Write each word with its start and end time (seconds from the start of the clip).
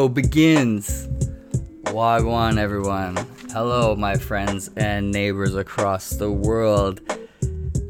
Show 0.00 0.08
begins. 0.08 1.08
Wagwan, 1.92 2.56
everyone. 2.56 3.18
Hello, 3.52 3.94
my 3.94 4.16
friends 4.16 4.70
and 4.74 5.12
neighbors 5.12 5.54
across 5.54 6.08
the 6.08 6.32
world. 6.32 7.02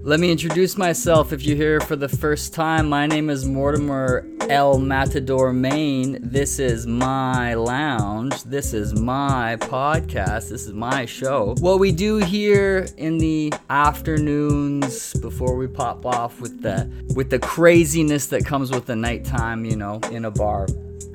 Let 0.03 0.19
me 0.19 0.33
introduce 0.33 0.77
myself 0.77 1.33
if 1.33 1.45
you're 1.45 1.57
here 1.57 1.81
for 1.81 1.95
the 1.95 2.09
first 2.09 2.53
time. 2.53 2.89
My 2.89 3.07
name 3.07 3.31
is 3.31 3.47
Mortimer 3.47 4.27
El 4.51 4.81
Matador 4.81 5.53
Maine. 5.53 6.19
This 6.21 6.59
is 6.59 6.85
my 6.85 7.55
lounge. 7.55 8.43
This 8.43 8.75
is 8.75 8.99
my 8.99 9.57
podcast. 9.61 10.49
This 10.49 10.67
is 10.67 10.73
my 10.73 11.07
show. 11.07 11.55
What 11.61 11.79
we 11.79 11.93
do 11.93 12.17
here 12.17 12.89
in 12.97 13.19
the 13.19 13.53
afternoons 13.71 15.15
before 15.15 15.55
we 15.55 15.69
pop 15.69 16.05
off 16.05 16.41
with 16.41 16.63
the 16.63 16.91
with 17.15 17.31
the 17.31 17.39
craziness 17.39 18.27
that 18.27 18.45
comes 18.45 18.73
with 18.73 18.87
the 18.87 18.97
nighttime, 18.97 19.65
you 19.65 19.77
know, 19.77 20.01
in 20.11 20.25
a 20.25 20.33
bar. 20.33 20.67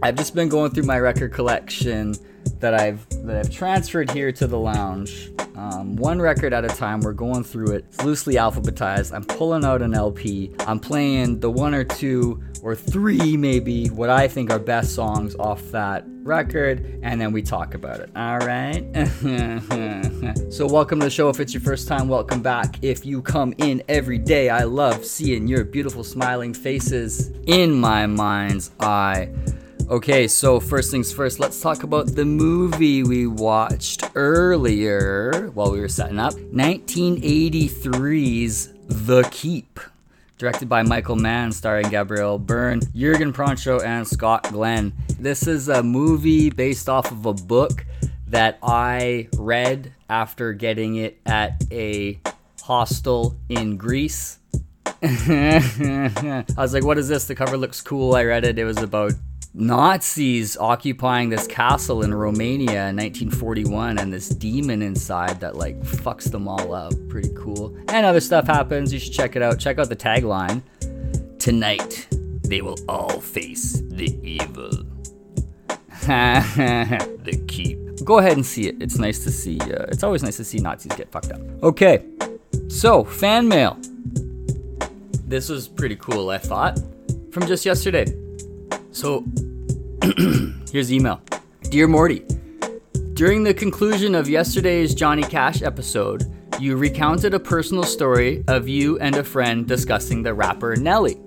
I've 0.02 0.16
just 0.16 0.34
been 0.34 0.48
going 0.48 0.72
through 0.72 0.86
my 0.86 0.98
record 0.98 1.34
collection 1.34 2.16
that 2.60 2.74
I've 2.74 3.06
that 3.26 3.36
I've 3.36 3.52
transferred 3.52 4.12
here 4.12 4.32
to 4.32 4.48
the 4.48 4.58
lounge. 4.58 5.30
Um, 5.58 5.96
one 5.96 6.22
record 6.22 6.54
at 6.54 6.66
a 6.66 6.68
time. 6.68 7.00
We're 7.00 7.14
going 7.14 7.44
through 7.44 7.72
it. 7.76 7.86
It's 7.88 8.04
loosely 8.04 8.36
alphabetized. 8.36 9.14
I'm 9.14 9.24
pulling 9.24 9.64
out 9.64 9.82
an 9.82 9.94
LP. 9.94 10.52
I'm 10.60 10.80
playing 10.80 11.40
the 11.40 11.50
one 11.50 11.74
or 11.74 11.84
two 11.84 12.44
or 12.62 12.76
three, 12.76 13.38
maybe, 13.38 13.88
what 13.88 14.10
I 14.10 14.28
think 14.28 14.52
are 14.52 14.60
best 14.60 14.96
songs 14.96 15.36
off 15.36 15.62
that 15.72 16.04
record, 16.24 17.00
and 17.04 17.22
then 17.22 17.32
we 17.32 17.42
talk 17.42 17.76
about 17.76 18.00
it. 18.00 18.10
All 18.16 18.40
right. 18.40 18.84
so, 20.52 20.68
welcome 20.68 21.00
to 21.00 21.06
the 21.06 21.12
show. 21.12 21.30
If 21.30 21.40
it's 21.40 21.54
your 21.54 21.62
first 21.62 21.88
time, 21.88 22.08
welcome 22.08 22.42
back. 22.42 22.78
If 22.82 23.06
you 23.06 23.22
come 23.22 23.54
in 23.60 23.84
every 23.88 24.18
day, 24.18 24.50
I 24.50 24.64
love 24.64 25.06
seeing 25.06 25.48
your 25.48 25.64
beautiful 25.64 26.04
smiling 26.04 26.54
faces 26.54 27.32
in 27.46 27.72
my 27.72 28.08
mind's 28.08 28.72
eye. 28.80 29.30
Okay, 29.88 30.28
so 30.28 30.60
first 30.60 30.90
things 30.90 31.14
first, 31.14 31.40
let's 31.40 31.62
talk 31.62 31.84
about 31.84 32.08
the 32.08 32.26
movie 32.26 33.04
we 33.04 33.28
watched 33.28 34.04
earlier 34.16 35.52
while 35.54 35.72
we 35.72 35.80
were 35.80 35.88
setting 35.88 36.18
up 36.18 36.34
1983's 36.34 38.74
The 38.88 39.22
Keep. 39.30 39.80
Directed 40.40 40.68
by 40.68 40.82
Michael 40.82 41.18
Mann, 41.18 41.52
starring 41.52 41.88
Gabriel 41.90 42.40
Byrne, 42.40 42.82
Jurgen 42.96 43.32
Prochnow, 43.32 43.86
and 43.86 44.08
Scott 44.08 44.50
Glenn. 44.50 44.92
This 45.20 45.46
is 45.46 45.70
a 45.70 45.84
movie 45.84 46.50
based 46.50 46.90
off 46.90 47.12
of 47.12 47.28
a 47.28 47.34
book 47.34 47.86
that 48.26 48.58
I 48.64 49.28
read 49.38 49.94
after 50.10 50.54
getting 50.54 50.96
it 50.96 51.22
at 51.28 51.64
a 51.72 52.20
hostel 52.64 53.36
in 53.50 53.78
Greece. 53.78 54.40
I 55.04 56.44
was 56.58 56.74
like, 56.74 56.84
what 56.84 56.98
is 56.98 57.08
this? 57.08 57.28
The 57.28 57.36
cover 57.36 57.56
looks 57.56 57.82
cool. 57.82 58.16
I 58.16 58.24
read 58.24 58.46
it. 58.46 58.58
It 58.58 58.66
was 58.66 58.78
about 58.78 59.14
Nazis 59.58 60.58
occupying 60.58 61.30
this 61.30 61.48
castle 61.48 62.04
in 62.04 62.14
Romania 62.14 62.90
in 62.90 62.98
1941 62.98 63.98
and 64.00 64.12
this 64.12 64.28
demon 64.28 64.82
inside 64.82 65.40
that 65.40 65.56
like 65.56 65.80
fucks 65.80 66.30
them 66.30 66.46
all 66.46 66.74
up. 66.74 66.94
Pretty 67.08 67.32
cool. 67.38 67.74
And 67.88 68.06
other 68.06 68.20
stuff 68.20 68.48
happens. 68.48 68.92
You 68.92 69.00
should 69.00 69.14
check 69.14 69.38
it 69.38 69.42
out. 69.42 69.58
Check 69.58 69.80
out 69.80 69.88
the 69.88 69.96
tagline. 69.96 70.62
Tonight, 71.40 72.08
they 72.44 72.62
will 72.62 72.78
all 72.90 73.22
face 73.22 73.82
the 73.86 74.20
evil. 74.22 74.72
the 76.06 77.46
keep. 77.48 77.80
Go 78.04 78.18
ahead 78.18 78.34
and 78.34 78.46
see 78.46 78.68
it. 78.68 78.82
It's 78.82 78.98
nice 78.98 79.24
to 79.24 79.32
see. 79.32 79.58
Uh, 79.62 79.86
it's 79.88 80.04
always 80.04 80.22
nice 80.22 80.36
to 80.36 80.44
see 80.44 80.58
Nazis 80.60 80.92
get 80.98 81.10
fucked 81.12 81.32
up. 81.32 81.40
Okay, 81.64 82.04
so 82.68 83.06
fan 83.06 83.48
mail. 83.48 83.80
This 85.28 85.48
was 85.48 85.70
pretty 85.70 85.96
cool, 85.96 86.30
I 86.30 86.40
thought, 86.40 86.78
from 87.32 87.48
just 87.48 87.66
yesterday. 87.66 88.06
So 88.92 89.24
here's 90.72 90.90
the 90.90 90.98
email 90.98 91.20
Dear 91.64 91.88
Morty, 91.88 92.24
during 93.14 93.44
the 93.44 93.56
conclusion 93.56 94.14
of 94.14 94.30
yesterday's 94.30 94.94
Johnny 94.94 95.24
Cash 95.24 95.64
episode, 95.64 96.32
you 96.60 96.76
recounted 96.76 97.34
a 97.34 97.40
personal 97.40 97.84
story 97.84 98.44
of 98.48 98.68
you 98.68 99.00
and 99.00 99.16
a 99.16 99.24
friend 99.24 99.68
discussing 99.68 100.22
the 100.22 100.34
rapper 100.34 100.76
Nelly. 100.76 101.20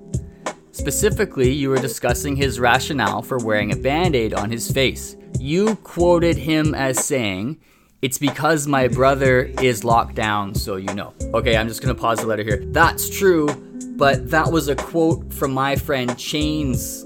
Specifically, 0.70 1.50
you 1.50 1.70
were 1.70 1.78
discussing 1.78 2.36
his 2.36 2.60
rationale 2.60 3.20
for 3.20 3.38
wearing 3.38 3.72
a 3.72 3.76
band 3.76 4.14
aid 4.14 4.32
on 4.32 4.48
his 4.48 4.70
face. 4.70 5.16
You 5.40 5.74
quoted 5.76 6.36
him 6.36 6.72
as 6.72 7.04
saying, 7.04 7.58
It's 8.00 8.18
because 8.18 8.68
my 8.68 8.86
brother 8.86 9.50
is 9.60 9.82
locked 9.82 10.14
down, 10.14 10.54
so 10.54 10.76
you 10.76 10.94
know. 10.94 11.14
Okay, 11.34 11.56
I'm 11.56 11.66
just 11.66 11.82
gonna 11.82 11.96
pause 11.96 12.20
the 12.20 12.26
letter 12.28 12.44
here. 12.44 12.62
That's 12.66 13.10
true, 13.10 13.48
but 13.96 14.30
that 14.30 14.52
was 14.52 14.68
a 14.68 14.76
quote 14.76 15.34
from 15.34 15.52
my 15.52 15.74
friend 15.74 16.16
Chains, 16.16 17.02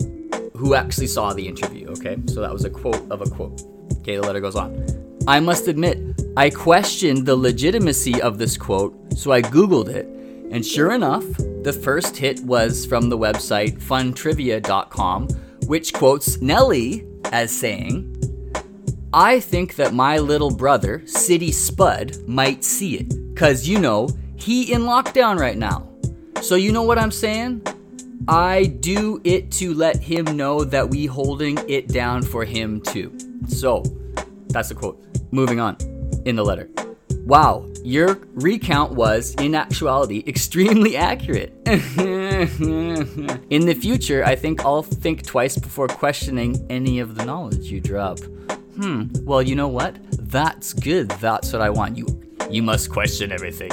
who 0.62 0.76
actually 0.76 1.08
saw 1.08 1.32
the 1.32 1.44
interview, 1.44 1.88
okay? 1.88 2.16
So 2.26 2.40
that 2.40 2.52
was 2.52 2.64
a 2.64 2.70
quote 2.70 3.10
of 3.10 3.20
a 3.20 3.28
quote. 3.28 3.62
Okay, 3.98 4.14
the 4.14 4.22
letter 4.22 4.38
goes 4.38 4.54
on. 4.54 4.86
I 5.26 5.40
must 5.40 5.66
admit, 5.66 5.98
I 6.36 6.50
questioned 6.50 7.26
the 7.26 7.34
legitimacy 7.34 8.22
of 8.22 8.38
this 8.38 8.56
quote, 8.56 8.94
so 9.18 9.32
I 9.32 9.42
Googled 9.42 9.88
it, 9.88 10.06
and 10.52 10.64
sure 10.64 10.92
enough, 10.92 11.24
the 11.64 11.72
first 11.72 12.16
hit 12.16 12.38
was 12.44 12.86
from 12.86 13.08
the 13.08 13.18
website 13.18 13.82
funtrivia.com, 13.82 15.28
which 15.66 15.92
quotes 15.92 16.40
Nelly 16.40 17.04
as 17.32 17.50
saying, 17.50 18.08
I 19.12 19.40
think 19.40 19.74
that 19.74 19.92
my 19.92 20.18
little 20.18 20.54
brother, 20.54 21.02
City 21.06 21.50
Spud, 21.50 22.16
might 22.28 22.62
see 22.62 22.98
it. 22.98 23.36
Cause 23.36 23.66
you 23.66 23.80
know, 23.80 24.08
he 24.36 24.72
in 24.72 24.82
lockdown 24.82 25.40
right 25.40 25.58
now. 25.58 25.88
So 26.40 26.54
you 26.54 26.70
know 26.70 26.84
what 26.84 27.00
I'm 27.00 27.10
saying? 27.10 27.62
I 28.28 28.64
do 28.64 29.20
it 29.24 29.50
to 29.52 29.74
let 29.74 29.96
him 29.96 30.36
know 30.36 30.64
that 30.64 30.88
we 30.88 31.06
holding 31.06 31.58
it 31.68 31.88
down 31.88 32.22
for 32.22 32.44
him 32.44 32.80
too. 32.80 33.16
So, 33.48 33.82
that's 34.48 34.68
the 34.68 34.74
quote. 34.74 35.02
Moving 35.30 35.60
on 35.60 35.76
in 36.24 36.36
the 36.36 36.44
letter. 36.44 36.68
Wow, 37.24 37.68
your 37.84 38.18
recount 38.34 38.92
was, 38.92 39.34
in 39.36 39.54
actuality, 39.54 40.24
extremely 40.28 40.96
accurate. 40.96 41.52
in 41.66 42.46
the 43.66 43.78
future, 43.80 44.24
I 44.24 44.34
think 44.36 44.64
I'll 44.64 44.82
think 44.82 45.24
twice 45.24 45.56
before 45.56 45.88
questioning 45.88 46.66
any 46.68 46.98
of 46.98 47.14
the 47.14 47.24
knowledge 47.24 47.70
you 47.70 47.80
drop. 47.80 48.18
Hmm, 48.76 49.04
well, 49.22 49.42
you 49.42 49.54
know 49.54 49.68
what? 49.68 49.96
That's 50.30 50.72
good. 50.72 51.10
That's 51.10 51.52
what 51.52 51.62
I 51.62 51.70
want. 51.70 51.96
You 51.96 52.06
you 52.50 52.62
must 52.62 52.90
question 52.90 53.32
everything. 53.32 53.70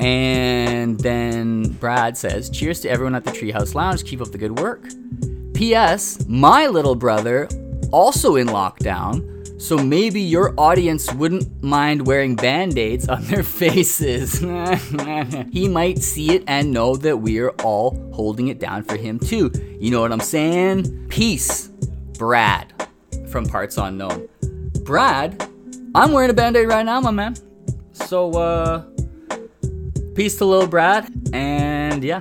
And 0.00 0.98
then 1.00 1.72
Brad 1.74 2.16
says, 2.16 2.50
Cheers 2.50 2.80
to 2.80 2.90
everyone 2.90 3.14
at 3.14 3.24
the 3.24 3.30
Treehouse 3.30 3.74
Lounge. 3.74 4.04
Keep 4.04 4.20
up 4.20 4.32
the 4.32 4.38
good 4.38 4.58
work. 4.58 4.84
P.S. 5.54 6.24
My 6.28 6.66
little 6.66 6.94
brother, 6.94 7.48
also 7.90 8.36
in 8.36 8.46
lockdown, 8.48 9.38
so 9.60 9.76
maybe 9.76 10.20
your 10.20 10.54
audience 10.56 11.12
wouldn't 11.14 11.64
mind 11.64 12.06
wearing 12.06 12.36
band 12.36 12.78
aids 12.78 13.08
on 13.08 13.24
their 13.24 13.42
faces. 13.42 14.38
he 15.50 15.66
might 15.66 15.98
see 15.98 16.36
it 16.36 16.44
and 16.46 16.72
know 16.72 16.94
that 16.94 17.16
we're 17.16 17.50
all 17.64 17.90
holding 18.12 18.48
it 18.48 18.60
down 18.60 18.84
for 18.84 18.96
him 18.96 19.18
too. 19.18 19.50
You 19.80 19.90
know 19.90 20.00
what 20.00 20.12
I'm 20.12 20.20
saying? 20.20 21.08
Peace, 21.08 21.68
Brad 22.18 22.72
from 23.28 23.46
Parts 23.46 23.76
Unknown. 23.78 24.28
Brad, 24.84 25.50
I'm 25.92 26.12
wearing 26.12 26.30
a 26.30 26.34
band 26.34 26.56
aid 26.56 26.68
right 26.68 26.86
now, 26.86 27.00
my 27.00 27.10
man. 27.10 27.34
So, 27.92 28.30
uh, 28.34 28.84
peace 30.18 30.36
to 30.36 30.44
little 30.44 30.66
Brad. 30.66 31.08
And 31.32 32.02
yeah, 32.02 32.20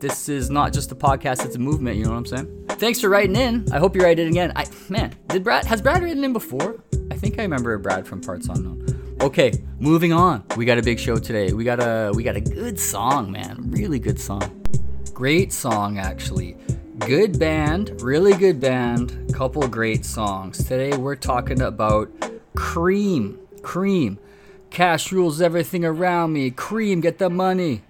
this 0.00 0.28
is 0.28 0.50
not 0.50 0.72
just 0.72 0.90
a 0.90 0.96
podcast, 0.96 1.44
it's 1.44 1.54
a 1.54 1.58
movement, 1.60 1.98
you 1.98 2.04
know 2.04 2.10
what 2.10 2.16
I'm 2.16 2.26
saying? 2.26 2.66
Thanks 2.68 3.00
for 3.00 3.08
writing 3.08 3.36
in. 3.36 3.64
I 3.72 3.78
hope 3.78 3.94
you 3.94 4.02
write 4.02 4.18
it 4.18 4.26
again. 4.26 4.52
I 4.56 4.66
man, 4.88 5.14
did 5.28 5.44
Brad 5.44 5.66
has 5.66 5.80
Brad 5.80 6.02
written 6.02 6.24
in 6.24 6.32
before? 6.32 6.82
I 7.12 7.14
think 7.14 7.38
I 7.38 7.42
remember 7.42 7.78
Brad 7.78 8.08
from 8.08 8.20
Parts 8.20 8.48
Unknown. 8.48 9.16
Okay, 9.20 9.52
moving 9.78 10.12
on. 10.12 10.42
We 10.56 10.64
got 10.64 10.78
a 10.78 10.82
big 10.82 10.98
show 10.98 11.16
today. 11.16 11.52
We 11.52 11.62
got 11.62 11.78
a 11.78 12.10
we 12.12 12.24
got 12.24 12.34
a 12.34 12.40
good 12.40 12.76
song, 12.76 13.30
man. 13.30 13.70
Really 13.70 14.00
good 14.00 14.18
song. 14.18 14.66
Great 15.14 15.52
song 15.52 15.98
actually. 15.98 16.56
Good 16.98 17.38
band, 17.38 18.02
really 18.02 18.32
good 18.32 18.58
band. 18.58 19.32
Couple 19.32 19.68
great 19.68 20.04
songs. 20.04 20.58
Today 20.58 20.96
we're 20.96 21.14
talking 21.14 21.62
about 21.62 22.10
Cream. 22.56 23.38
Cream. 23.62 24.18
Cash 24.70 25.12
rules 25.12 25.40
everything 25.40 25.84
around 25.84 26.32
me. 26.32 26.50
Cream, 26.50 27.00
get 27.00 27.18
the 27.18 27.30
money. 27.30 27.82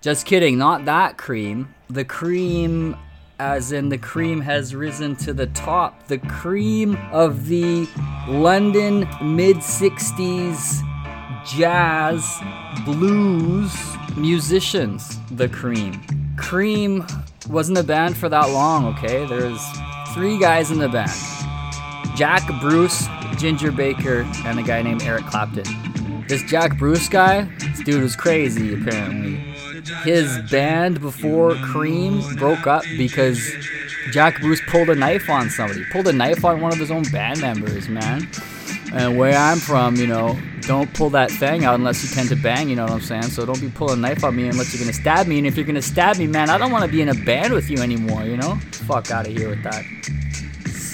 Just 0.00 0.26
kidding, 0.26 0.58
not 0.58 0.84
that 0.84 1.16
cream. 1.16 1.74
The 1.88 2.04
cream, 2.04 2.96
as 3.38 3.72
in 3.72 3.88
the 3.88 3.98
cream 3.98 4.40
has 4.40 4.74
risen 4.74 5.16
to 5.16 5.32
the 5.32 5.46
top. 5.48 6.08
The 6.08 6.18
cream 6.18 6.96
of 7.10 7.46
the 7.46 7.88
London 8.28 9.00
mid 9.22 9.58
60s 9.58 10.82
jazz 11.44 12.40
blues 12.84 13.74
musicians. 14.16 15.18
The 15.32 15.48
cream. 15.48 16.00
Cream 16.36 17.06
wasn't 17.48 17.78
a 17.78 17.84
band 17.84 18.16
for 18.16 18.28
that 18.28 18.50
long, 18.50 18.86
okay? 18.94 19.26
There's 19.26 19.62
three 20.14 20.38
guys 20.38 20.70
in 20.70 20.78
the 20.78 20.88
band 20.88 21.10
Jack 22.16 22.42
Bruce, 22.60 23.06
Ginger 23.38 23.72
Baker, 23.72 24.26
and 24.44 24.58
a 24.58 24.62
guy 24.62 24.82
named 24.82 25.02
Eric 25.02 25.26
Clapton. 25.26 25.64
This 26.32 26.42
Jack 26.44 26.78
Bruce 26.78 27.10
guy, 27.10 27.42
this 27.58 27.80
dude 27.80 28.02
was 28.02 28.16
crazy 28.16 28.72
apparently. 28.72 29.36
his 30.02 30.38
band 30.50 30.98
before 30.98 31.56
Cream 31.56 32.22
broke 32.36 32.66
up 32.66 32.84
because 32.96 33.38
Jack 34.12 34.40
Bruce 34.40 34.62
pulled 34.66 34.88
a 34.88 34.94
knife 34.94 35.28
on 35.28 35.50
somebody, 35.50 35.84
pulled 35.92 36.08
a 36.08 36.12
knife 36.14 36.42
on 36.42 36.62
one 36.62 36.72
of 36.72 36.78
his 36.78 36.90
own 36.90 37.02
band 37.12 37.42
members, 37.42 37.86
man. 37.90 38.26
And 38.94 39.18
where 39.18 39.36
I'm 39.36 39.58
from, 39.58 39.96
you 39.96 40.06
know, 40.06 40.40
don't 40.62 40.90
pull 40.94 41.10
that 41.10 41.30
thing 41.30 41.66
out 41.66 41.74
unless 41.74 42.02
you 42.02 42.08
tend 42.08 42.30
to 42.30 42.36
bang, 42.36 42.66
you 42.66 42.76
know 42.76 42.84
what 42.84 42.92
I'm 42.92 43.02
saying? 43.02 43.24
So 43.24 43.44
don't 43.44 43.60
be 43.60 43.68
pulling 43.68 43.98
a 43.98 44.00
knife 44.00 44.24
on 44.24 44.34
me 44.34 44.48
unless 44.48 44.72
you're 44.72 44.82
gonna 44.82 44.94
stab 44.94 45.26
me. 45.26 45.36
And 45.36 45.46
if 45.46 45.54
you're 45.54 45.66
gonna 45.66 45.82
stab 45.82 46.16
me, 46.16 46.26
man, 46.26 46.48
I 46.48 46.56
don't 46.56 46.72
wanna 46.72 46.88
be 46.88 47.02
in 47.02 47.10
a 47.10 47.24
band 47.26 47.52
with 47.52 47.68
you 47.68 47.82
anymore, 47.82 48.22
you 48.22 48.38
know? 48.38 48.54
Fuck 48.86 49.10
out 49.10 49.26
of 49.26 49.36
here 49.36 49.50
with 49.50 49.62
that. 49.64 49.84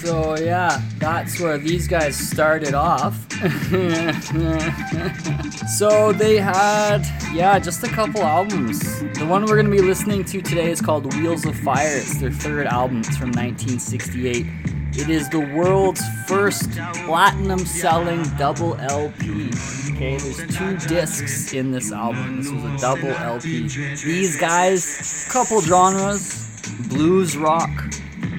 So 0.00 0.36
yeah, 0.38 0.80
that's 0.98 1.40
where 1.40 1.58
these 1.58 1.88
guys 1.88 2.16
started 2.16 2.74
off. 2.74 3.16
so 5.76 6.12
they 6.12 6.36
had, 6.36 7.02
yeah, 7.32 7.58
just 7.58 7.82
a 7.82 7.88
couple 7.88 8.22
albums. 8.22 9.00
The 9.18 9.26
one 9.26 9.44
we're 9.44 9.56
gonna 9.56 9.70
be 9.70 9.82
listening 9.82 10.24
to 10.26 10.40
today 10.40 10.70
is 10.70 10.80
called 10.80 11.12
Wheels 11.14 11.44
of 11.46 11.56
Fire. 11.56 11.96
It's 11.96 12.20
their 12.20 12.30
third 12.30 12.66
album. 12.66 13.00
It's 13.00 13.16
from 13.16 13.32
1968. 13.32 14.46
It 14.92 15.08
is 15.08 15.28
the 15.28 15.40
world's 15.54 16.02
first 16.26 16.70
platinum 17.04 17.60
selling 17.60 18.22
double 18.36 18.74
LP. 18.76 19.50
Okay, 19.92 20.16
there's 20.16 20.56
two 20.56 20.76
discs 20.88 21.52
in 21.52 21.72
this 21.72 21.92
album. 21.92 22.38
This 22.38 22.50
was 22.50 22.64
a 22.64 22.76
double 22.78 23.10
LP. 23.10 23.68
These 23.68 24.40
guys, 24.40 25.28
couple 25.30 25.60
genres 25.60 26.46
blues 26.88 27.36
rock, 27.36 27.70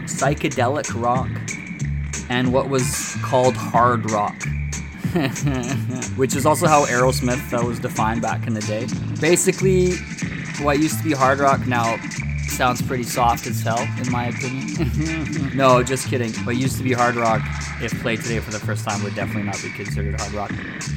psychedelic 0.05 0.89
rock, 1.01 1.29
and 2.29 2.53
what 2.53 2.69
was 2.69 3.15
called 3.21 3.55
hard 3.55 4.09
rock. 4.11 4.35
Which 6.15 6.35
is 6.35 6.45
also 6.45 6.67
how 6.67 6.85
Aerosmith 6.85 7.51
uh, 7.51 7.65
was 7.65 7.79
defined 7.79 8.21
back 8.21 8.45
in 8.45 8.53
the 8.53 8.61
day. 8.61 8.87
Basically, 9.19 9.95
what 10.61 10.77
used 10.79 10.99
to 10.99 11.03
be 11.03 11.13
hard 11.13 11.39
rock 11.39 11.65
now 11.65 11.97
sounds 12.47 12.81
pretty 12.81 13.03
soft 13.03 13.47
as 13.47 13.61
hell, 13.61 13.79
in 13.97 14.11
my 14.11 14.27
opinion. 14.27 15.51
no, 15.55 15.81
just 15.81 16.07
kidding. 16.07 16.31
What 16.43 16.57
used 16.57 16.77
to 16.77 16.83
be 16.83 16.93
hard 16.93 17.15
rock, 17.15 17.41
if 17.81 17.97
played 18.01 18.21
today 18.21 18.39
for 18.39 18.51
the 18.51 18.59
first 18.59 18.85
time, 18.85 19.01
would 19.03 19.15
definitely 19.15 19.43
not 19.43 19.59
be 19.63 19.71
considered 19.71 20.19
hard 20.19 20.33
rock. 20.33 20.51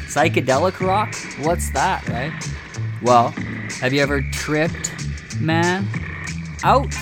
Psychedelic 0.08 0.80
rock? 0.86 1.14
What's 1.40 1.70
that, 1.70 2.06
right? 2.08 2.32
Well, 3.00 3.28
have 3.80 3.92
you 3.92 4.02
ever 4.02 4.22
tripped, 4.32 4.92
man, 5.40 5.86
out 6.64 6.92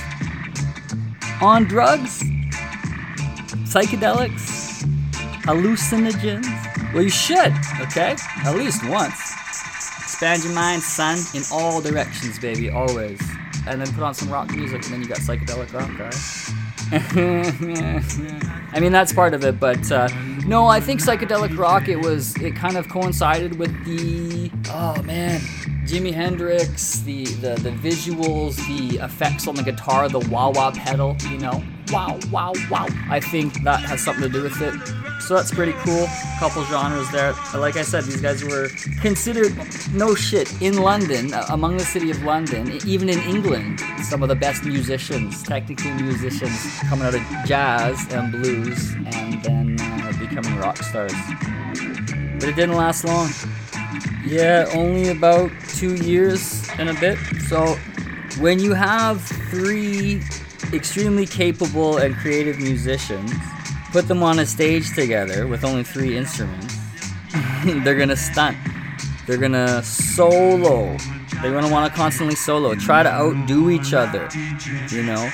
on 1.40 1.64
drugs? 1.64 2.22
Psychedelics? 3.70 4.82
Hallucinogens? 5.42 6.92
Well, 6.92 7.02
you 7.02 7.08
should, 7.08 7.52
okay? 7.80 8.16
At 8.44 8.56
least 8.56 8.86
once. 8.88 9.32
Expand 10.02 10.44
your 10.44 10.54
mind, 10.54 10.82
son, 10.82 11.18
in 11.34 11.42
all 11.52 11.80
directions, 11.80 12.38
baby, 12.38 12.68
always 12.68 13.20
and 13.66 13.80
then 13.80 13.92
put 13.92 14.02
on 14.02 14.14
some 14.14 14.30
rock 14.30 14.50
music, 14.54 14.84
and 14.84 14.94
then 14.94 15.00
you 15.02 15.08
got 15.08 15.18
psychedelic 15.18 15.72
rock, 15.72 15.98
right? 15.98 16.14
I 18.72 18.80
mean, 18.80 18.92
that's 18.92 19.12
part 19.12 19.34
of 19.34 19.44
it, 19.44 19.60
but 19.60 19.90
uh, 19.92 20.08
no, 20.46 20.66
I 20.66 20.80
think 20.80 21.00
psychedelic 21.00 21.56
rock. 21.56 21.88
It 21.88 21.96
was 21.96 22.36
it 22.40 22.56
kind 22.56 22.76
of 22.76 22.88
coincided 22.88 23.58
with 23.58 23.72
the 23.84 24.50
oh 24.70 25.00
man, 25.02 25.40
Jimi 25.90 26.14
Hendrix, 26.14 27.00
the 27.00 27.24
the 27.24 27.56
the 27.56 27.70
visuals, 27.70 28.54
the 28.68 29.04
effects 29.04 29.48
on 29.48 29.56
the 29.56 29.62
guitar, 29.64 30.08
the 30.08 30.20
wah 30.30 30.48
wah 30.50 30.70
pedal, 30.70 31.16
you 31.28 31.38
know, 31.38 31.64
wow 31.90 32.16
wow 32.30 32.52
wow. 32.70 32.86
I 33.08 33.18
think 33.18 33.64
that 33.64 33.80
has 33.80 34.00
something 34.00 34.22
to 34.22 34.28
do 34.28 34.44
with 34.44 34.62
it. 34.62 34.72
So 35.20 35.34
that's 35.34 35.52
pretty 35.52 35.72
cool. 35.84 36.06
Couple 36.38 36.62
genres 36.66 37.10
there. 37.10 37.34
Like 37.56 37.76
I 37.76 37.82
said, 37.82 38.04
these 38.04 38.20
guys 38.20 38.44
were 38.44 38.68
considered 39.00 39.52
no 39.92 40.14
shit 40.14 40.62
in 40.62 40.80
London, 40.80 41.34
uh, 41.34 41.46
among 41.50 41.76
the 41.76 41.84
city 41.84 42.12
of 42.12 42.22
London, 42.22 42.78
even 42.86 43.08
in 43.08 43.18
England, 43.22 43.80
some 44.04 44.22
of 44.22 44.28
the 44.28 44.36
best 44.36 44.62
musicians, 44.64 45.42
technically 45.42 45.90
musicians, 45.94 46.78
coming 46.88 47.04
out 47.04 47.16
of 47.16 47.22
jazz 47.46 48.06
and 48.12 48.30
blues, 48.30 48.92
and 49.06 49.42
then 49.42 49.76
uh, 49.80 50.12
becoming 50.20 50.56
rock 50.56 50.76
stars. 50.76 51.12
But 52.38 52.48
it 52.48 52.54
didn't 52.54 52.76
last 52.76 53.02
long. 53.02 53.28
Yeah, 54.30 54.70
only 54.74 55.08
about 55.08 55.50
two 55.70 55.96
years 55.96 56.64
and 56.78 56.88
a 56.88 56.94
bit. 56.94 57.18
So 57.48 57.74
when 58.38 58.60
you 58.60 58.74
have 58.74 59.20
three 59.50 60.22
extremely 60.72 61.26
capable 61.26 61.96
and 61.96 62.14
creative 62.14 62.60
musicians 62.60 63.32
put 63.90 64.06
them 64.06 64.22
on 64.22 64.38
a 64.38 64.46
stage 64.46 64.94
together 64.94 65.48
with 65.48 65.64
only 65.64 65.82
three 65.82 66.16
instruments, 66.16 66.76
they're 67.64 67.98
gonna 67.98 68.14
stunt. 68.14 68.56
They're 69.26 69.36
gonna 69.36 69.82
solo. 69.82 70.96
They're 71.42 71.52
gonna 71.52 71.72
wanna 71.72 71.88
constantly 71.88 72.36
solo. 72.36 72.74
Try 72.74 73.02
to 73.02 73.08
outdo 73.08 73.70
each 73.70 73.94
other, 73.94 74.28
you 74.90 75.02
know? 75.02 75.30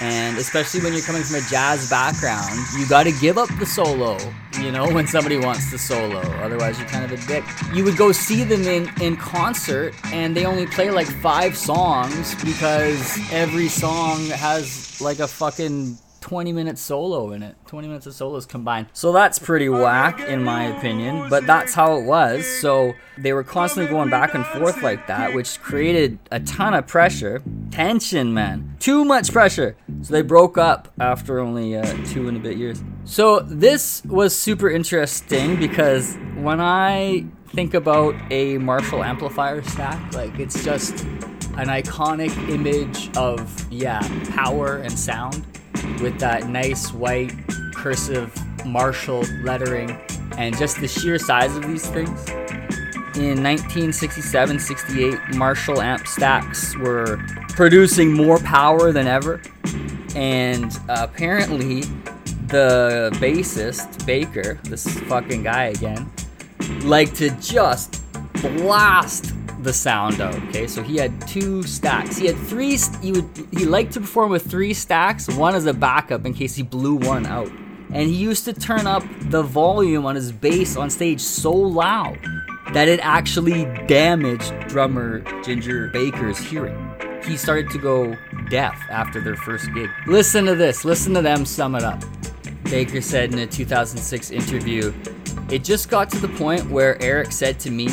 And 0.00 0.38
especially 0.38 0.80
when 0.80 0.92
you're 0.92 1.02
coming 1.02 1.22
from 1.22 1.36
a 1.36 1.48
jazz 1.48 1.90
background, 1.90 2.58
you 2.78 2.86
gotta 2.86 3.12
give 3.12 3.36
up 3.36 3.48
the 3.58 3.66
solo, 3.66 4.16
you 4.60 4.70
know, 4.70 4.88
when 4.92 5.06
somebody 5.06 5.38
wants 5.38 5.70
to 5.72 5.78
solo. 5.78 6.20
Otherwise, 6.42 6.78
you're 6.78 6.88
kind 6.88 7.04
of 7.04 7.12
a 7.12 7.26
dick. 7.26 7.44
You 7.74 7.84
would 7.84 7.96
go 7.96 8.12
see 8.12 8.44
them 8.44 8.62
in, 8.62 8.90
in 9.02 9.16
concert, 9.16 9.94
and 10.12 10.36
they 10.36 10.46
only 10.46 10.66
play 10.66 10.90
like 10.90 11.08
five 11.08 11.56
songs 11.56 12.34
because 12.44 13.18
every 13.32 13.68
song 13.68 14.24
has 14.28 15.00
like 15.00 15.18
a 15.18 15.28
fucking 15.28 15.98
20 16.20 16.52
minutes 16.52 16.80
solo 16.80 17.32
in 17.32 17.42
it. 17.42 17.56
20 17.66 17.88
minutes 17.88 18.06
of 18.06 18.14
solos 18.14 18.46
combined. 18.46 18.86
So 18.92 19.12
that's 19.12 19.38
pretty 19.38 19.68
whack, 19.68 20.20
in 20.20 20.44
my 20.44 20.64
opinion, 20.64 21.28
but 21.30 21.46
that's 21.46 21.74
how 21.74 21.96
it 21.96 22.04
was. 22.04 22.46
So 22.46 22.92
they 23.18 23.32
were 23.32 23.44
constantly 23.44 23.90
going 23.90 24.10
back 24.10 24.34
and 24.34 24.44
forth 24.46 24.82
like 24.82 25.06
that, 25.06 25.34
which 25.34 25.60
created 25.60 26.18
a 26.30 26.40
ton 26.40 26.74
of 26.74 26.86
pressure. 26.86 27.42
Tension, 27.70 28.34
man. 28.34 28.76
Too 28.80 29.04
much 29.04 29.32
pressure. 29.32 29.76
So 30.02 30.12
they 30.12 30.22
broke 30.22 30.58
up 30.58 30.92
after 31.00 31.40
only 31.40 31.76
uh, 31.76 31.84
two 32.06 32.28
and 32.28 32.36
a 32.36 32.40
bit 32.40 32.56
years. 32.56 32.82
So 33.04 33.40
this 33.40 34.04
was 34.04 34.36
super 34.36 34.70
interesting 34.70 35.58
because 35.58 36.16
when 36.36 36.60
I 36.60 37.24
think 37.48 37.74
about 37.74 38.14
a 38.30 38.58
Marshall 38.58 39.02
amplifier 39.02 39.62
stack, 39.62 40.14
like 40.14 40.38
it's 40.38 40.62
just 40.62 41.00
an 41.56 41.66
iconic 41.66 42.30
image 42.48 43.14
of, 43.16 43.66
yeah, 43.70 44.00
power 44.30 44.76
and 44.76 44.96
sound 44.96 45.44
with 46.00 46.18
that 46.20 46.48
nice 46.48 46.92
white 46.92 47.32
cursive 47.74 48.32
Marshall 48.66 49.24
lettering 49.42 49.98
and 50.38 50.56
just 50.56 50.80
the 50.80 50.88
sheer 50.88 51.18
size 51.18 51.56
of 51.56 51.66
these 51.66 51.86
things. 51.88 52.28
In 53.16 53.42
1967 53.42 54.58
68, 54.58 55.18
Marshall 55.34 55.82
amp 55.82 56.06
stacks 56.06 56.76
were 56.76 57.18
producing 57.48 58.12
more 58.12 58.38
power 58.38 58.92
than 58.92 59.06
ever, 59.06 59.42
and 60.14 60.78
apparently, 60.88 61.82
the 62.46 63.10
bassist, 63.14 64.06
Baker, 64.06 64.60
this 64.64 64.98
fucking 65.00 65.42
guy 65.42 65.64
again, 65.64 66.10
liked 66.82 67.16
to 67.16 67.30
just 67.40 68.02
blast 68.40 69.34
the 69.64 69.72
sound. 69.72 70.20
Okay, 70.20 70.66
so 70.66 70.82
he 70.82 70.96
had 70.96 71.26
two 71.26 71.62
stacks. 71.62 72.16
He 72.16 72.26
had 72.26 72.36
three. 72.36 72.76
He 73.02 73.12
would 73.12 73.28
he 73.52 73.64
liked 73.64 73.92
to 73.92 74.00
perform 74.00 74.30
with 74.30 74.50
three 74.50 74.74
stacks, 74.74 75.28
one 75.28 75.54
as 75.54 75.66
a 75.66 75.74
backup 75.74 76.26
in 76.26 76.34
case 76.34 76.54
he 76.54 76.62
blew 76.62 76.94
one 76.94 77.26
out. 77.26 77.50
And 77.92 78.08
he 78.08 78.14
used 78.14 78.44
to 78.44 78.52
turn 78.52 78.86
up 78.86 79.02
the 79.22 79.42
volume 79.42 80.06
on 80.06 80.14
his 80.14 80.30
bass 80.30 80.76
on 80.76 80.90
stage 80.90 81.20
so 81.20 81.52
loud 81.52 82.18
that 82.72 82.86
it 82.86 83.00
actually 83.02 83.64
damaged 83.86 84.52
drummer 84.68 85.20
Ginger 85.42 85.88
Baker's 85.88 86.38
hearing. 86.38 86.94
He 87.24 87.36
started 87.36 87.70
to 87.70 87.78
go 87.78 88.16
deaf 88.48 88.80
after 88.90 89.20
their 89.20 89.36
first 89.36 89.72
gig. 89.74 89.90
Listen 90.06 90.44
to 90.46 90.54
this. 90.54 90.84
Listen 90.84 91.14
to 91.14 91.22
them 91.22 91.44
sum 91.44 91.74
it 91.74 91.82
up. 91.82 92.02
Baker 92.64 93.00
said 93.00 93.32
in 93.32 93.40
a 93.40 93.46
2006 93.46 94.30
interview, 94.30 94.92
It 95.50 95.64
just 95.64 95.90
got 95.90 96.08
to 96.10 96.18
the 96.20 96.28
point 96.28 96.70
where 96.70 96.96
Eric 97.02 97.32
said 97.32 97.58
to 97.60 97.72
me, 97.72 97.88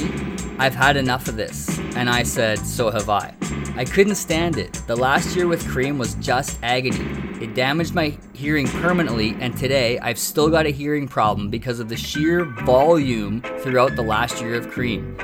I've 0.59 0.75
had 0.75 0.95
enough 0.95 1.27
of 1.27 1.37
this. 1.37 1.79
And 1.95 2.07
I 2.07 2.21
said, 2.21 2.59
So 2.59 2.91
have 2.91 3.09
I. 3.09 3.33
I 3.75 3.83
couldn't 3.83 4.13
stand 4.13 4.59
it. 4.59 4.73
The 4.85 4.95
last 4.95 5.35
year 5.35 5.47
with 5.47 5.67
Cream 5.67 5.97
was 5.97 6.13
just 6.15 6.59
agony. 6.61 7.03
It 7.43 7.55
damaged 7.55 7.95
my 7.95 8.15
hearing 8.33 8.67
permanently, 8.67 9.35
and 9.39 9.57
today 9.57 9.97
I've 9.99 10.19
still 10.19 10.51
got 10.51 10.67
a 10.67 10.69
hearing 10.69 11.07
problem 11.07 11.49
because 11.49 11.79
of 11.79 11.89
the 11.89 11.97
sheer 11.97 12.45
volume 12.45 13.41
throughout 13.61 13.95
the 13.95 14.03
last 14.03 14.39
year 14.39 14.53
of 14.53 14.69
Cream. 14.69 15.17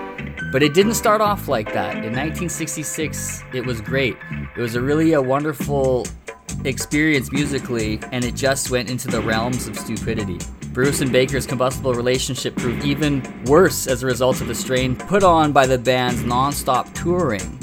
But 0.52 0.64
it 0.64 0.74
didn't 0.74 0.96
start 0.96 1.22
off 1.22 1.48
like 1.48 1.72
that. 1.74 1.98
In 1.98 2.14
1966, 2.14 3.44
it 3.54 3.64
was 3.64 3.80
great. 3.80 4.18
It 4.58 4.60
was 4.60 4.74
a 4.74 4.82
really 4.82 5.14
a 5.14 5.22
wonderful 5.22 6.08
experience 6.66 7.32
musically, 7.32 8.00
and 8.12 8.26
it 8.26 8.34
just 8.34 8.72
went 8.72 8.90
into 8.90 9.08
the 9.08 9.22
realms 9.22 9.68
of 9.68 9.78
stupidity. 9.78 10.40
Bruce 10.74 11.02
and 11.02 11.12
Baker's 11.12 11.46
combustible 11.46 11.94
relationship 11.94 12.56
proved 12.56 12.84
even 12.84 13.22
worse 13.46 13.86
as 13.86 14.02
a 14.02 14.08
result 14.08 14.42
of 14.42 14.48
the 14.48 14.56
strain 14.56 14.96
put 14.96 15.24
on 15.24 15.52
by 15.52 15.68
the 15.68 15.78
band's 15.78 16.24
non 16.24 16.52
stop 16.52 16.92
touring. 16.96 17.60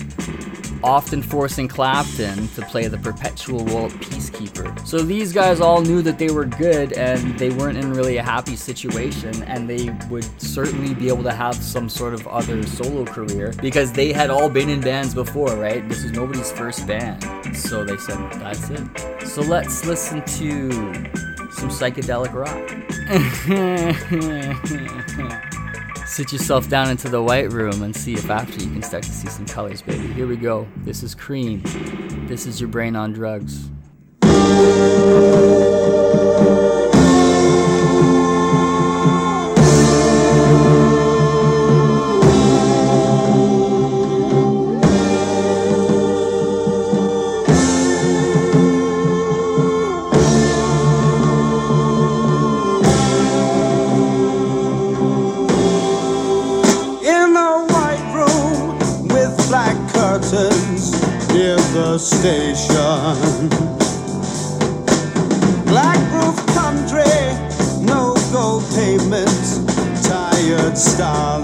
often 0.82 1.22
forcing 1.22 1.68
Clapton 1.68 2.48
to 2.48 2.62
play 2.62 2.88
the 2.88 2.98
perpetual 2.98 3.64
world 3.66 3.92
peacekeeper. 3.92 4.86
So 4.86 4.98
these 4.98 5.32
guys 5.32 5.60
all 5.60 5.82
knew 5.82 6.02
that 6.02 6.18
they 6.18 6.30
were 6.30 6.46
good 6.46 6.94
and 6.94 7.38
they 7.38 7.50
weren't 7.50 7.76
in 7.76 7.92
really 7.92 8.16
a 8.16 8.22
happy 8.22 8.56
situation, 8.56 9.42
and 9.42 9.68
they 9.68 9.90
would 10.08 10.24
certainly 10.40 10.94
be 10.94 11.08
able 11.08 11.22
to 11.24 11.32
have 11.32 11.54
some 11.54 11.88
sort 11.88 12.14
of 12.14 12.26
other 12.28 12.62
solo 12.64 13.04
career 13.04 13.52
because 13.60 13.92
they 13.92 14.12
had 14.12 14.30
all 14.30 14.48
been 14.48 14.68
in 14.68 14.80
bands 14.80 15.14
before, 15.14 15.54
right? 15.56 15.86
This 15.88 16.04
is 16.04 16.12
nobody's 16.12 16.50
first 16.52 16.86
band. 16.86 17.22
So 17.56 17.84
they 17.84 17.96
said, 17.96 18.18
that's 18.34 18.70
it. 18.70 19.26
So 19.26 19.42
let's 19.42 19.84
listen 19.84 20.24
to 20.24 21.29
some 21.52 21.68
psychedelic 21.68 22.32
rock. 22.32 22.68
Sit 26.06 26.32
yourself 26.32 26.68
down 26.68 26.90
into 26.90 27.08
the 27.08 27.22
white 27.22 27.52
room 27.52 27.82
and 27.82 27.94
see 27.94 28.14
if 28.14 28.28
after 28.30 28.62
you 28.62 28.70
can 28.70 28.82
start 28.82 29.04
to 29.04 29.10
see 29.12 29.28
some 29.28 29.46
colors, 29.46 29.80
baby. 29.82 30.08
Here 30.12 30.26
we 30.26 30.36
go. 30.36 30.66
This 30.78 31.02
is 31.02 31.14
Cream. 31.14 31.62
This 32.26 32.46
is 32.46 32.60
your 32.60 32.68
brain 32.68 32.96
on 32.96 33.12
drugs. 33.12 33.70
Station. 61.98 63.48
Black 65.66 65.98
roof 66.12 66.36
country, 66.54 67.04
no 67.84 68.14
gold 68.32 68.64
pavements, 68.74 69.58
tired 70.06 70.76
starlings. 70.78 71.39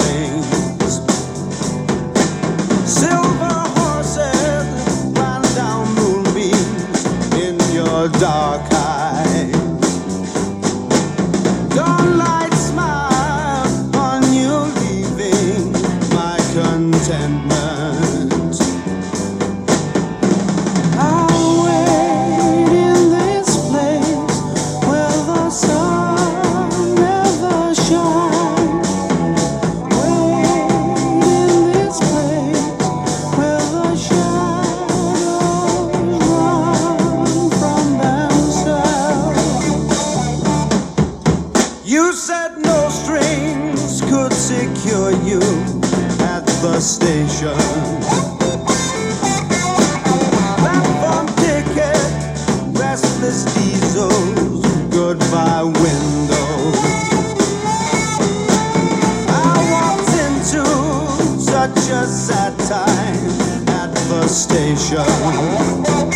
watch 61.67 61.91
us 61.91 62.31
at 62.31 62.57
time 62.59 63.69
at 63.69 63.93
the 64.09 64.27
station. 64.29 66.16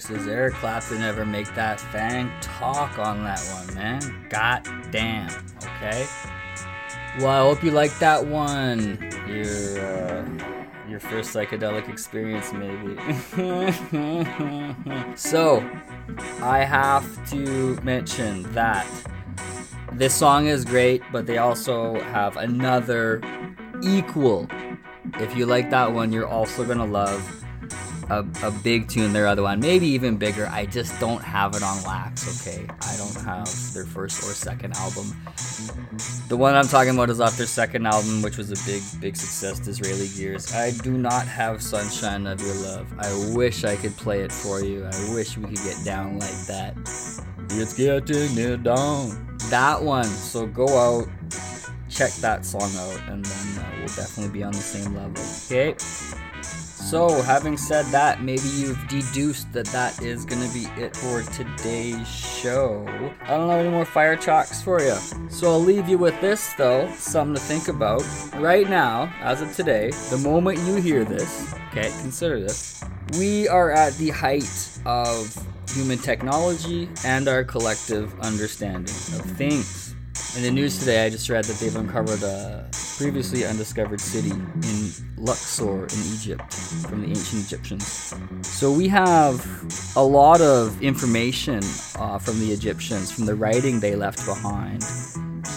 Folks. 0.00 0.18
Does 0.18 0.28
Eric 0.28 0.54
Clapton 0.54 1.02
ever 1.02 1.24
make 1.24 1.52
that 1.54 1.80
fang 1.80 2.30
talk 2.40 2.98
on 2.98 3.24
that 3.24 3.40
one, 3.40 3.74
man? 3.74 4.26
God 4.28 4.66
damn. 4.90 5.30
Okay. 5.58 6.06
Well, 7.18 7.28
I 7.28 7.38
hope 7.38 7.62
you 7.64 7.70
like 7.70 7.96
that 7.98 8.26
one. 8.26 8.98
Your 9.26 9.80
uh, 9.80 10.28
your 10.88 11.00
first 11.00 11.34
psychedelic 11.34 11.88
experience, 11.88 12.52
maybe. 12.52 12.96
so, 15.16 15.68
I 16.40 16.64
have 16.64 17.30
to 17.30 17.76
mention 17.82 18.50
that 18.52 18.86
this 19.92 20.14
song 20.14 20.46
is 20.46 20.64
great, 20.64 21.02
but 21.12 21.26
they 21.26 21.38
also 21.38 22.00
have 22.00 22.36
another 22.36 23.22
equal. 23.82 24.48
If 25.14 25.36
you 25.36 25.46
like 25.46 25.70
that 25.70 25.92
one, 25.92 26.12
you're 26.12 26.28
also 26.28 26.64
gonna 26.64 26.86
love 26.86 27.44
a, 28.10 28.26
a 28.42 28.50
big 28.50 28.88
tune, 28.88 29.12
their 29.12 29.26
other 29.26 29.42
one, 29.42 29.60
maybe 29.60 29.86
even 29.86 30.16
bigger. 30.16 30.48
I 30.48 30.66
just 30.66 30.98
don't 31.00 31.22
have 31.22 31.54
it 31.54 31.62
on 31.62 31.82
wax, 31.84 32.46
okay? 32.46 32.66
I 32.82 32.96
don't 32.96 33.24
have 33.24 33.48
their 33.72 33.86
first 33.86 34.22
or 34.22 34.34
second 34.34 34.74
album. 34.76 35.16
The 36.28 36.36
one 36.36 36.54
I'm 36.54 36.66
talking 36.66 36.94
about 36.94 37.08
is 37.10 37.20
off 37.20 37.36
their 37.36 37.46
second 37.46 37.86
album, 37.86 38.22
which 38.22 38.36
was 38.36 38.50
a 38.50 38.70
big, 38.70 38.82
big 39.00 39.16
success, 39.16 39.60
Disraeli 39.60 40.08
Gears. 40.16 40.52
I 40.52 40.72
do 40.82 40.98
not 40.98 41.26
have 41.26 41.62
Sunshine 41.62 42.26
of 42.26 42.40
Your 42.40 42.54
Love. 42.54 42.92
I 42.98 43.34
wish 43.34 43.64
I 43.64 43.76
could 43.76 43.96
play 43.96 44.22
it 44.22 44.32
for 44.32 44.60
you. 44.62 44.84
I 44.84 45.14
wish 45.14 45.36
we 45.36 45.44
could 45.44 45.64
get 45.64 45.76
down 45.84 46.18
like 46.18 46.46
that. 46.46 46.76
It's 47.50 47.74
getting 47.74 48.38
it 48.38 48.62
down. 48.62 49.38
That 49.50 49.82
one. 49.82 50.04
So 50.04 50.46
go 50.46 50.66
out, 50.66 51.08
check 51.88 52.12
that 52.14 52.44
song 52.44 52.70
out, 52.76 53.00
and 53.08 53.24
then 53.24 53.64
uh, 53.64 53.70
we'll 53.78 53.86
definitely 53.88 54.32
be 54.32 54.42
on 54.42 54.52
the 54.52 54.58
same 54.58 54.94
level. 54.94 55.22
Okay? 55.46 55.74
So, 56.80 57.22
having 57.22 57.56
said 57.56 57.84
that, 57.86 58.20
maybe 58.22 58.48
you've 58.48 58.88
deduced 58.88 59.52
that 59.52 59.66
that 59.66 60.02
is 60.02 60.24
going 60.24 60.42
to 60.46 60.52
be 60.52 60.64
it 60.82 60.96
for 60.96 61.22
today's 61.22 62.08
show. 62.08 62.84
I 63.22 63.28
don't 63.28 63.48
have 63.48 63.60
any 63.60 63.68
more 63.68 63.84
fire 63.84 64.16
chalks 64.16 64.60
for 64.60 64.80
you. 64.80 64.94
So, 65.28 65.52
I'll 65.52 65.60
leave 65.60 65.88
you 65.88 65.98
with 65.98 66.20
this, 66.20 66.52
though, 66.54 66.90
something 66.94 67.34
to 67.36 67.40
think 67.40 67.68
about. 67.68 68.02
Right 68.36 68.68
now, 68.68 69.12
as 69.20 69.40
of 69.40 69.54
today, 69.54 69.90
the 70.10 70.18
moment 70.18 70.58
you 70.60 70.76
hear 70.76 71.04
this, 71.04 71.54
okay, 71.68 71.92
consider 72.00 72.40
this, 72.40 72.82
we 73.18 73.46
are 73.46 73.70
at 73.70 73.92
the 73.94 74.10
height 74.10 74.78
of 74.84 75.32
human 75.68 75.98
technology 75.98 76.88
and 77.04 77.28
our 77.28 77.44
collective 77.44 78.18
understanding 78.20 78.94
of 79.14 79.24
things. 79.36 79.94
In 80.36 80.42
the 80.42 80.50
news 80.50 80.78
today, 80.78 81.06
I 81.06 81.10
just 81.10 81.28
read 81.28 81.44
that 81.44 81.56
they've 81.58 81.76
uncovered 81.76 82.22
a 82.22 82.68
previously 83.00 83.46
undiscovered 83.46 83.98
city 83.98 84.28
in 84.30 84.90
Luxor 85.16 85.84
in 85.84 86.00
Egypt 86.12 86.52
from 86.86 87.00
the 87.00 87.08
ancient 87.08 87.46
Egyptians. 87.46 88.14
So 88.42 88.70
we 88.70 88.88
have 88.88 89.40
a 89.96 90.02
lot 90.02 90.42
of 90.42 90.82
information 90.82 91.60
uh, 91.98 92.18
from 92.18 92.38
the 92.40 92.52
Egyptians, 92.52 93.10
from 93.10 93.24
the 93.24 93.34
writing 93.34 93.80
they 93.80 93.96
left 93.96 94.26
behind, 94.26 94.84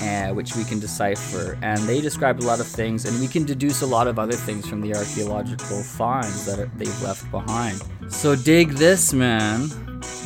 uh, 0.01 0.33
which 0.33 0.55
we 0.55 0.63
can 0.63 0.79
decipher. 0.79 1.57
And 1.61 1.81
they 1.81 1.99
described 1.99 2.41
a 2.41 2.45
lot 2.45 2.61
of 2.61 2.67
things, 2.67 3.03
and 3.03 3.19
we 3.19 3.27
can 3.27 3.43
deduce 3.43 3.81
a 3.81 3.87
lot 3.87 4.07
of 4.07 4.19
other 4.19 4.37
things 4.37 4.65
from 4.65 4.79
the 4.79 4.95
archaeological 4.95 5.83
finds 5.83 6.45
that 6.45 6.59
are, 6.59 6.71
they've 6.77 7.01
left 7.01 7.29
behind. 7.29 7.81
So 8.07 8.37
dig 8.37 8.69
this, 8.69 9.11
man. 9.11 9.67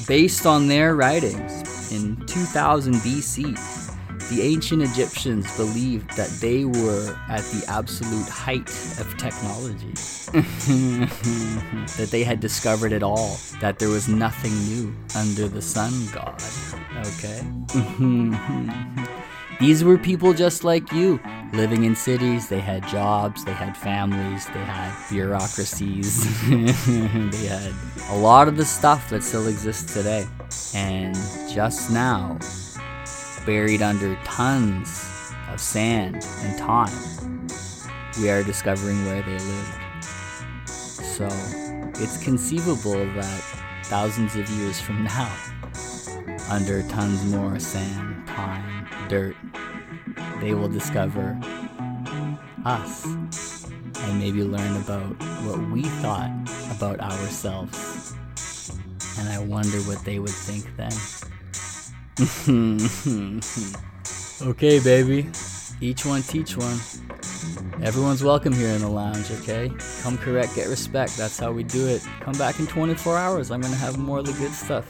Based 0.08 0.46
on 0.46 0.68
their 0.68 0.96
writings 0.96 1.92
in 1.92 2.16
2000 2.28 2.94
BC, 2.94 3.77
the 4.30 4.42
ancient 4.42 4.82
Egyptians 4.84 5.56
believed 5.56 6.16
that 6.18 6.30
they 6.42 6.66
were 6.66 7.18
at 7.30 7.44
the 7.46 7.64
absolute 7.68 8.28
height 8.28 8.70
of 9.00 9.16
technology. 9.18 9.94
that 11.98 12.10
they 12.12 12.24
had 12.24 12.40
discovered 12.40 12.92
it 12.92 13.04
all. 13.04 13.38
That 13.62 13.80
there 13.80 13.90
was 13.90 14.08
nothing 14.10 14.54
new 14.66 14.94
under 15.16 15.48
the 15.48 15.62
sun, 15.62 15.94
God. 16.14 16.42
Okay? 17.06 17.42
These 19.60 19.84
were 19.84 19.98
people 19.98 20.34
just 20.34 20.64
like 20.64 20.92
you, 20.92 21.20
living 21.52 21.86
in 21.86 21.96
cities. 21.96 22.48
They 22.48 22.60
had 22.60 22.88
jobs, 22.88 23.44
they 23.44 23.54
had 23.54 23.76
families, 23.76 24.46
they 24.48 24.64
had 24.64 24.94
bureaucracies, 25.10 26.24
they 26.50 27.48
had 27.48 27.74
a 28.10 28.18
lot 28.18 28.48
of 28.48 28.56
the 28.56 28.66
stuff 28.66 29.10
that 29.10 29.24
still 29.24 29.48
exists 29.48 29.94
today. 29.94 30.28
And 30.76 31.16
just 31.52 31.90
now, 31.90 32.38
buried 33.48 33.82
under 33.82 34.14
tons 34.26 35.32
of 35.50 35.58
sand 35.58 36.16
and 36.42 36.60
time, 36.60 37.48
we 38.20 38.30
are 38.30 38.44
discovering 38.44 39.06
where 39.06 39.22
they 39.22 39.40
lived. 39.40 40.68
So 40.68 41.30
it's 41.96 42.22
conceivable 42.22 43.06
that 43.14 43.42
thousands 43.86 44.36
of 44.36 44.50
years 44.50 44.82
from 44.82 45.06
now, 45.06 45.34
under 46.50 46.84
tons 46.90 47.24
more 47.32 47.58
sand, 47.58 48.28
time, 48.28 48.86
dirt, 49.08 49.38
they 50.42 50.54
will 50.54 50.68
discover 50.68 51.40
us 52.66 53.06
and 53.06 54.20
maybe 54.20 54.44
learn 54.44 54.76
about 54.76 55.16
what 55.46 55.72
we 55.72 55.84
thought 56.02 56.32
about 56.76 57.00
ourselves. 57.00 58.14
And 59.18 59.30
I 59.30 59.40
wonder 59.40 59.78
what 59.84 60.04
they 60.04 60.20
would 60.20 60.30
think 60.30 60.76
then. 60.76 60.92
okay, 64.42 64.80
baby. 64.80 65.30
Each 65.80 66.04
one 66.04 66.24
teach 66.24 66.58
one. 66.58 66.80
Everyone's 67.84 68.24
welcome 68.24 68.54
here 68.54 68.70
in 68.70 68.82
the 68.82 68.90
lounge, 68.90 69.30
okay? 69.30 69.72
Come 70.02 70.18
correct, 70.18 70.56
get 70.56 70.68
respect. 70.68 71.16
That's 71.16 71.38
how 71.38 71.52
we 71.52 71.62
do 71.62 71.88
it. 71.88 72.02
Come 72.22 72.34
back 72.34 72.60
in 72.60 72.66
24 72.66 73.20
hours. 73.20 73.52
I'm 73.52 73.62
gonna 73.62 73.76
have 73.76 74.00
more 74.00 74.18
of 74.18 74.26
the 74.26 74.34
good 74.34 74.52
stuff. 74.52 74.88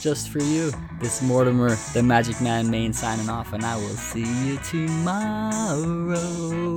Just 0.00 0.28
for 0.28 0.38
you. 0.38 0.70
This 1.00 1.20
Mortimer, 1.22 1.74
the 1.92 2.04
Magic 2.04 2.40
Man 2.40 2.70
main 2.70 2.92
signing 2.92 3.28
off, 3.28 3.52
and 3.52 3.64
I 3.64 3.74
will 3.76 3.88
see 3.88 4.20
you 4.46 4.58
tomorrow. 4.58 6.76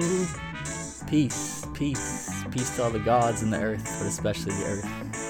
Peace, 1.08 1.68
peace, 1.76 2.44
peace 2.50 2.76
to 2.78 2.84
all 2.84 2.90
the 2.90 2.98
gods 2.98 3.44
and 3.44 3.54
the 3.54 3.62
earth, 3.62 3.84
but 4.00 4.08
especially 4.08 4.54
the 4.54 4.66
earth. 4.66 5.21